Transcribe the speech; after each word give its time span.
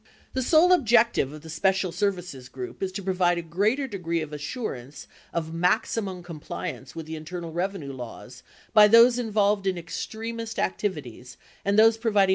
The 0.33 0.41
sole 0.41 0.71
objective 0.71 1.31
of 1.31 1.41
the 1.43 1.49
Special 1.51 1.91
Service 1.91 2.49
Group 2.49 2.81
is 2.81 2.91
to 2.93 3.03
provide 3.03 3.37
a 3.37 3.43
greater 3.43 3.85
degree 3.87 4.21
of 4.23 4.33
assurance 4.33 5.07
of 5.31 5.53
maximum 5.53 6.23
com 6.23 6.39
pliance 6.39 6.95
with 6.95 7.05
the 7.05 7.15
Internal 7.15 7.51
Revenue 7.51 7.93
laws 7.93 8.41
by 8.73 8.87
those 8.87 9.19
involved 9.19 9.67
in 9.67 9.77
extremist 9.77 10.57
activities 10.57 11.37
and 11.63 11.77
those 11.77 11.97
providing 11.97 11.99
financial 11.99 11.99
support 11.99 12.01
to 12.01 12.01
these 12.01 12.17
activities. 12.17 12.29